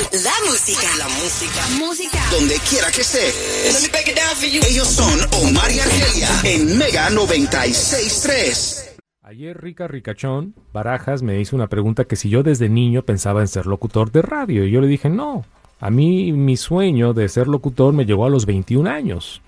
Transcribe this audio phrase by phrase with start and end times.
[0.00, 0.88] La Música.
[0.96, 1.60] La música.
[1.78, 2.18] Música.
[2.32, 3.36] Donde quiera que estés.
[3.66, 4.62] Let me break it down for you.
[4.66, 8.96] Ellos son Omar y Argelia en Mega 96.3.
[9.22, 13.48] Ayer Rica Ricachón Barajas me hizo una pregunta que si yo desde niño pensaba en
[13.48, 14.64] ser locutor de radio.
[14.64, 15.44] Y yo le dije, no,
[15.78, 19.42] a mí mi sueño de ser locutor me llegó a los 21 años.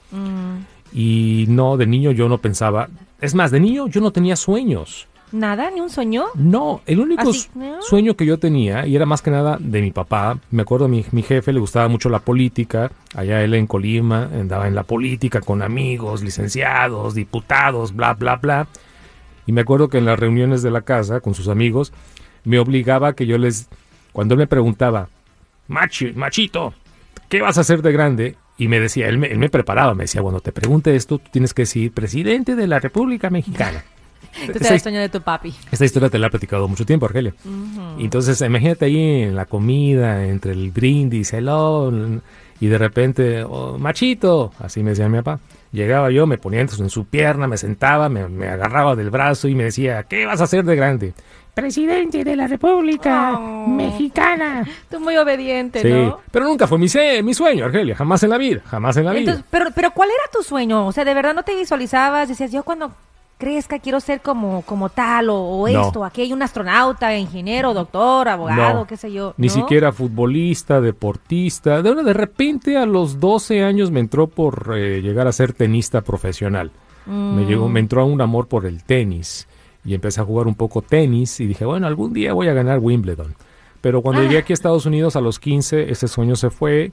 [0.93, 2.91] Y no, de niño yo no pensaba.
[3.23, 5.09] Es más, de niño yo no tenía sueños.
[5.33, 5.71] ¿Nada?
[5.71, 6.27] ¿Ni un sueño?
[6.35, 7.81] No, el único Así, s- ¿no?
[7.83, 11.05] sueño que yo tenía, y era más que nada de mi papá, me acuerdo, mi,
[11.13, 15.41] mi jefe le gustaba mucho la política, allá él en Colima, andaba en la política
[15.41, 18.67] con amigos, licenciados, diputados, bla, bla, bla.
[19.47, 21.93] Y me acuerdo que en las reuniones de la casa con sus amigos,
[22.45, 23.69] me obligaba a que yo les,
[24.13, 25.09] cuando él me preguntaba,
[25.69, 26.75] Machi, machito,
[27.29, 28.37] ¿qué vas a hacer de grande?
[28.59, 31.31] Y me decía, él me, él me preparaba, me decía, cuando te pregunte esto, tú
[31.33, 33.83] tienes que decir, presidente de la República Mexicana.
[34.47, 35.55] Tú te das sueño de tu papi.
[35.71, 37.35] esta historia te la he platicado mucho tiempo, Argelia.
[37.99, 41.93] Entonces, imagínate ahí en la comida, entre el brindis, el oh,
[42.61, 45.41] y de repente, oh, machito, así me decía mi papá.
[45.73, 49.55] Llegaba yo, me ponía en su- pierna, me sentaba, me, me agarraba del brazo y
[49.55, 51.15] me decía, ¿qué vas a hacer de grande?
[51.55, 53.67] Presidente de la República Oh.
[53.67, 54.67] Mexicana.
[54.91, 56.21] Tú muy obediente, Sí, ¿no?
[56.31, 59.21] pero nunca fue mi, sueño, Argelia, jamás en la vida, jamás en la vida.
[59.21, 60.87] Entonces, pero, pero ¿cuál era tu sueño?
[60.87, 62.29] O sea, ¿de verdad no te visualizabas?
[62.29, 62.93] Decías, yo cuando
[63.43, 65.87] crezca quiero ser como, como tal, o, o No.
[65.87, 69.35] esto, aquí hay un astronauta, ingeniero, doctor, abogado, No, qué sé yo.
[69.37, 69.53] Ni ¿no?
[69.53, 71.83] siquiera futbolista, deportista.
[71.83, 76.03] De, de repente a los 12 años me entró por eh, llegar a ser tenista
[76.03, 76.71] profesional.
[77.07, 77.73] Me, llegó, Mm.
[77.73, 79.49] me entró un amor por el tenis.
[79.85, 82.79] Y empecé a jugar un poco tenis y dije, bueno, algún día voy a ganar
[82.79, 83.35] Wimbledon.
[83.81, 84.25] Pero cuando Ah.
[84.25, 86.93] llegué aquí a Estados Unidos a los 15, ese sueño se fue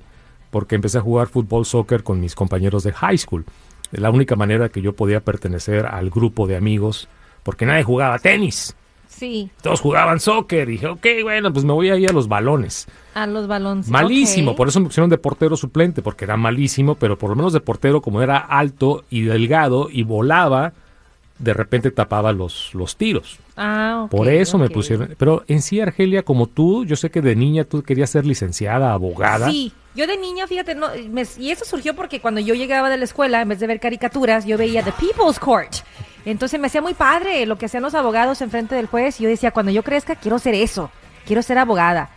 [0.49, 3.45] porque empecé a jugar fútbol, soccer con mis compañeros de high school.
[3.91, 7.07] La única manera que yo podía pertenecer al grupo de amigos,
[7.44, 8.75] porque nadie jugaba tenis.
[9.07, 10.69] Sí, Todos jugaban soccer.
[10.69, 12.88] Y dije, ok, bueno, pues me voy a ir a los balones.
[13.16, 13.89] a los balones.
[13.89, 17.51] Malísimo, por eso me pusieron de portero suplente, porque era malísimo, pero por lo menos
[17.51, 20.73] de portero, como era alto y delgado y volaba,
[21.39, 23.39] de repente tapaba los, los tiros.
[23.57, 25.16] Ah, ok, por eso me pusieron.
[25.17, 28.94] Pero en sí, Argelia, como tú, yo sé que de niña tú querías ser licenciada,
[28.94, 29.50] abogada.
[29.50, 32.97] Sí, yo de niña, fíjate, no, me- y eso surgió porque cuando yo llegaba de
[32.97, 35.73] la escuela, en vez de ver caricaturas, yo veía The People's Court.
[36.25, 39.29] Entonces me hacía muy padre lo que hacían los abogados enfrente del juez y yo
[39.29, 40.89] decía, cuando yo crezca, quiero ser eso,
[41.25, 42.09] quiero ser abogada.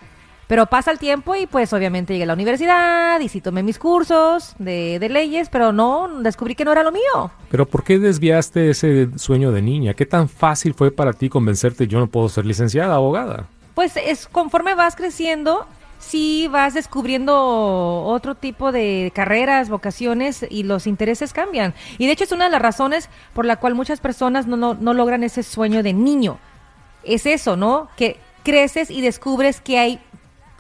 [0.49, 3.79] Pero pasa el tiempo y pues obviamente llegué a la universidad y sí tomé mis
[3.79, 7.31] cursos de, de leyes, pero no, descubrí que no era lo mío.
[7.51, 9.95] Pero ¿por qué desviaste ese sueño de niña?
[9.95, 13.47] ¿Qué tan fácil fue para ti convencerte yo no puedo ser licenciada, abogada?
[13.75, 15.67] Pues es conforme vas creciendo,
[16.03, 17.35] sí vas descubriendo
[18.05, 21.75] otro tipo de carreras, vocaciones y los intereses cambian.
[21.99, 24.75] Y de hecho es una de las razones por la cual muchas personas no, no,
[24.75, 26.39] no logran ese sueño de niño.
[27.05, 27.89] Es eso, ¿no?
[27.97, 30.01] Que creces y descubres que hay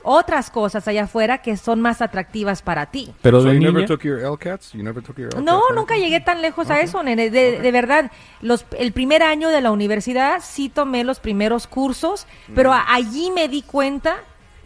[0.05, 3.13] otras cosas allá afuera que son más atractivas para ti.
[3.23, 4.73] Pero So de you never took your LCATs?
[4.73, 5.45] You never took your LCATs?
[5.45, 7.31] No, nunca llegué tan lejos a eso, nene.
[7.31, 8.11] De, de verdad,
[8.41, 13.31] los, el primer año de la universidad sí tomé los primeros cursos, pero a- allí
[13.31, 14.17] me di cuenta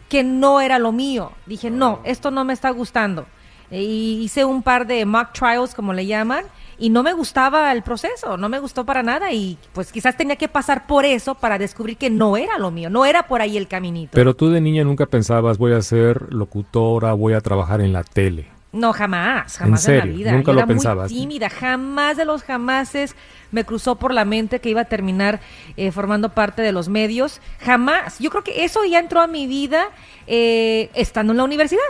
[0.09, 1.31] que no era lo mío.
[1.45, 3.25] Dije, no, esto no me está gustando.
[3.71, 6.45] E- Y hice un par de mock trials, como le llaman,
[6.79, 10.35] y no me gustaba el proceso, no me gustó para nada y pues quizás tenía
[10.35, 13.57] que pasar por eso para descubrir que no era lo mío, no era por ahí
[13.57, 14.11] el caminito.
[14.13, 18.03] Pero tú de niña nunca pensabas, voy a ser locutora, voy a trabajar en la
[18.03, 18.47] tele.
[18.73, 20.31] No, jamás, jamás ¿En la vida.
[20.33, 21.11] ¿Nunca Yo lo era pensabas?
[21.11, 23.15] muy tímida, jamás de los jamases
[23.51, 25.39] me cruzó por la mente que iba a terminar
[25.77, 27.39] eh, formando parte de los medios.
[27.59, 28.19] Jamás.
[28.19, 29.85] Yo creo que eso ya entró a mi vida
[30.27, 31.81] eh, estando en la universidad,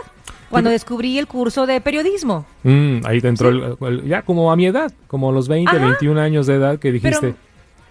[0.50, 2.46] cuando descubrí el curso de periodismo.
[2.62, 5.76] Mm, ahí te entró el- el- ya como a mi edad, como a los 20,
[5.76, 5.84] Ajá.
[5.84, 7.34] 21 años de edad que dijiste, Pero,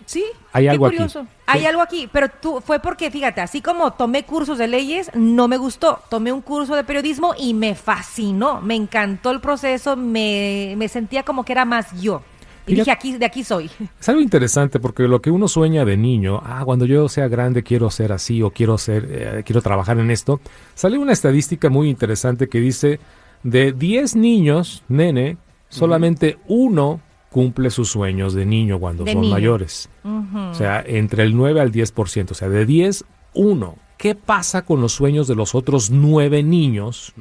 [0.08, 0.96] sí, Hay algo aquí.
[0.96, 1.28] curioso.
[1.46, 1.66] Hay Sí.
[1.68, 5.58] algo aquí, pero tú fue porque, fíjate, así como tomé cursos de leyes, no me
[5.58, 6.00] gustó.
[6.10, 11.22] Tomé un curso de periodismo y me fascinó, me encantó el proceso, me, me sentía
[11.22, 12.24] como que era más yo.
[12.66, 13.70] Y dije, aquí, de aquí soy.
[14.02, 17.64] es algo interesante porque lo que uno sueña de niño, ah, cuando yo sea grande
[17.64, 20.42] quiero ser así o quiero ser, eh, quiero trabajar en esto,
[20.74, 23.00] sale una estadística muy interesante que dice,
[23.44, 25.38] de 10 niños, nene,
[25.70, 27.00] solamente uno
[27.38, 29.34] cumple sus sueños de niño cuando De son niño.
[29.36, 29.90] mayores.
[30.04, 32.32] O sea, entre el 9 al 10%.
[32.32, 33.06] O sea, de 10,
[33.36, 33.76] uno.
[34.00, 37.14] ¿Qué pasa con los sueños de los otros nueve niños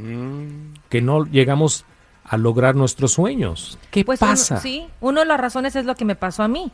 [0.88, 1.84] que no llegamos
[2.24, 3.78] a lograr nuestros sueños?
[3.90, 4.58] ¿Qué Pues uno- pasa?
[4.58, 6.72] sí, una de las razones es lo que me pasó a mí,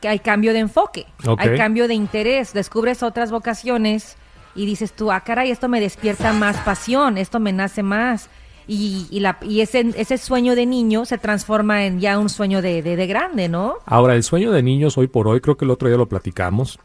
[0.00, 1.06] que hay cambio de enfoque,
[1.38, 4.16] hay cambio de interés, descubres otras vocaciones
[4.54, 8.28] y dices tú, ah, caray, esto me despierta más pasión, esto me nace más.
[8.66, 12.62] Y, y, la, y ese, ese sueño de niño se transforma en ya un sueño
[12.62, 13.74] de, de, de grande, ¿no?
[13.86, 16.78] Ahora, el sueño de niños hoy por hoy, creo que el otro día lo platicamos.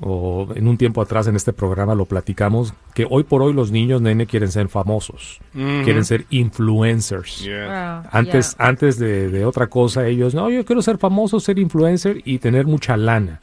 [0.00, 3.72] o en un tiempo atrás en este programa lo platicamos, que hoy por hoy los
[3.72, 7.40] niños, nene, quieren ser famosos, quieren ser influencers.
[7.42, 8.02] Yeah.
[8.04, 8.66] Ah, Antes, ya.
[8.66, 12.66] antes de, de otra cosa, ellos, no, yo quiero ser famoso, ser influencer y tener
[12.66, 13.40] mucha lana.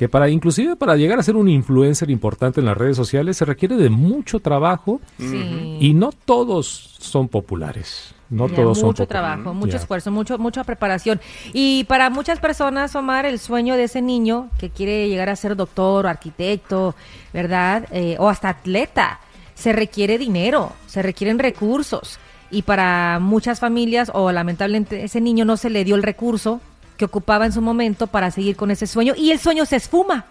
[0.00, 3.44] Que para, inclusive para llegar a ser un influencer importante en las redes sociales, se
[3.44, 5.76] requiere de mucho trabajo Sí.
[5.78, 8.14] y no todos son populares.
[8.30, 9.76] No Ya, todos son mucho trabajo, mucho Ya.
[9.76, 11.20] esfuerzo, mucho, mucha preparación.
[11.52, 15.54] Y para muchas personas, Omar, el sueño de ese niño que quiere llegar a ser
[15.54, 16.94] doctor o arquitecto,
[17.34, 17.86] ¿verdad?
[17.92, 19.20] Eh, o hasta atleta,
[19.54, 22.18] se requiere dinero, se requieren recursos.
[22.50, 26.62] Y para muchas familias, o lamentablemente ese niño no se le dio el recurso
[27.00, 29.14] que ocupaba en su momento para seguir con ese sueño.
[29.16, 30.26] Y el sueño se esfuma.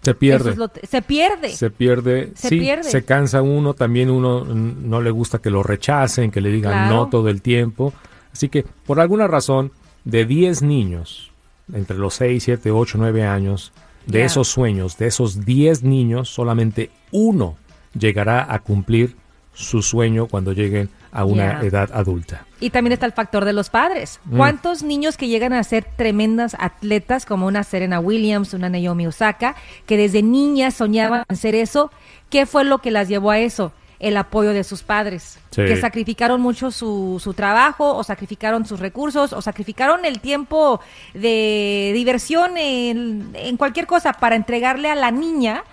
[0.00, 0.50] Se pierde.
[0.50, 1.48] es lo- se pierde.
[1.50, 2.84] Se pierde, Se sí, pierde.
[2.84, 6.94] se cansa uno, también uno no le gusta que lo rechacen, que le digan Claro.
[6.94, 7.92] no todo el tiempo.
[8.32, 9.72] Así que, por alguna razón,
[10.04, 11.32] de 10 niños,
[11.72, 13.72] entre los 6, 7, 8, 9 años,
[14.06, 17.56] de esos sueños, de esos 10 niños, solamente uno
[17.98, 19.16] llegará a cumplir
[19.56, 22.44] su sueño cuando lleguen a una edad adulta.
[22.60, 24.20] Y también está el factor de los padres.
[24.26, 24.36] Mm.
[24.36, 29.56] ¿Cuántos niños que llegan a ser tremendas atletas como una Serena Williams, una Naomi Osaka,
[29.86, 31.90] que desde niñas soñaban en ser eso?
[32.28, 33.72] ¿Qué fue lo que las llevó a eso?
[33.98, 35.64] El apoyo de sus padres, Sí.
[35.64, 40.80] que sacrificaron mucho su, su trabajo, o sacrificaron sus recursos, o sacrificaron el tiempo
[41.14, 45.64] de diversión en, en cualquier cosa para entregarle a la niña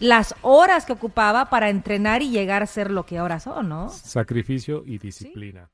[0.00, 3.90] las horas que ocupaba para entrenar y llegar a ser lo que ahora son, ¿no?
[3.90, 5.70] Sacrificio y disciplina.